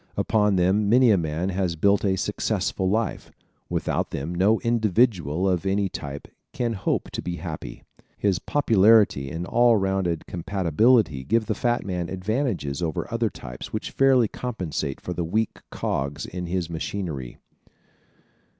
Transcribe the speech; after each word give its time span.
Upon 0.17 0.55
them 0.55 0.89
many 0.89 1.11
a 1.11 1.15
man 1.17 1.49
has 1.49 1.75
built 1.75 2.03
a 2.03 2.15
successful 2.17 2.89
life. 2.89 3.31
Without 3.69 4.09
them 4.09 4.33
no 4.33 4.59
individual 4.61 5.47
of 5.47 5.63
any 5.63 5.89
type 5.89 6.27
can 6.53 6.73
hope 6.73 7.11
to 7.11 7.21
be 7.21 7.35
happy. 7.35 7.83
His 8.17 8.39
popularity 8.39 9.29
and 9.29 9.45
all 9.45 9.73
around 9.73 10.25
compatibility 10.25 11.23
give 11.23 11.45
the 11.45 11.53
fat 11.53 11.85
man 11.85 12.09
advantages 12.09 12.81
over 12.81 13.07
other 13.13 13.29
types 13.29 13.71
which 13.71 13.91
fairly 13.91 14.27
compensate 14.27 14.99
for 14.99 15.13
the 15.13 15.23
weak 15.23 15.59
cogs 15.69 16.25
in 16.25 16.47
his 16.47 16.67
machinery. 16.67 17.37